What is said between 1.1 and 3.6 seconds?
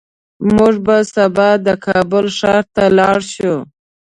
سبا د کابل ښار ته لاړ شو